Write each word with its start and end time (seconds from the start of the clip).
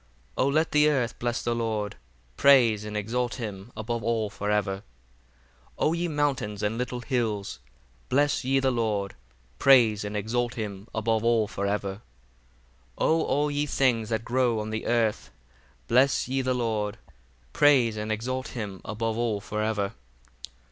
52 0.35 0.41
O 0.41 0.47
let 0.47 0.71
the 0.71 0.89
earth 0.89 1.19
bless 1.19 1.43
the 1.43 1.53
Lord: 1.53 1.95
praise 2.35 2.83
and 2.85 2.97
exalt 2.97 3.35
him 3.35 3.71
above 3.77 4.03
all 4.03 4.31
for 4.31 4.49
ever. 4.49 4.77
53 5.75 5.75
O 5.77 5.93
ye 5.93 6.07
mountains 6.07 6.63
and 6.63 6.75
little 6.75 7.01
hills, 7.01 7.59
bless 8.09 8.43
ye 8.43 8.59
the 8.59 8.71
Lord: 8.71 9.13
praise 9.59 10.03
and 10.03 10.17
exalt 10.17 10.55
him 10.55 10.87
above 10.95 11.23
all 11.23 11.47
for 11.47 11.67
ever. 11.67 12.01
54 12.97 13.07
O 13.09 13.21
all 13.21 13.51
ye 13.51 13.67
things 13.67 14.09
that 14.09 14.25
grow 14.25 14.59
on 14.59 14.71
the 14.71 14.87
earth, 14.87 15.29
bless 15.87 16.27
ye 16.27 16.41
the 16.41 16.55
Lord: 16.55 16.97
praise 17.53 17.95
and 17.95 18.11
exalt 18.11 18.47
him 18.57 18.81
above 18.83 19.19
all 19.19 19.39
for 19.39 19.61
ever. 19.61 19.93